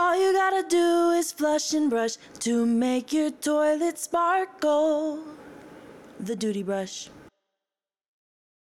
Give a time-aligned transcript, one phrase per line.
[0.00, 5.18] All you gotta do is flush and brush to make your toilet sparkle.
[6.18, 7.10] The Duty Brush.